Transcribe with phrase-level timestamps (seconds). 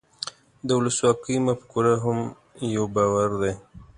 [0.67, 2.19] د ولسواکۍ مفکوره هم
[2.75, 3.53] یو باور دی.